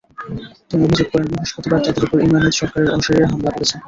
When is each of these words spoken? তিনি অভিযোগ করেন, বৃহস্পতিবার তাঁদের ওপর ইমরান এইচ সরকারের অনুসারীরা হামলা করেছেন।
তিনি 0.69 0.81
অভিযোগ 0.87 1.07
করেন, 1.11 1.27
বৃহস্পতিবার 1.31 1.83
তাঁদের 1.85 2.03
ওপর 2.05 2.17
ইমরান 2.25 2.45
এইচ 2.47 2.55
সরকারের 2.59 2.93
অনুসারীরা 2.95 3.31
হামলা 3.31 3.51
করেছেন। 3.55 3.79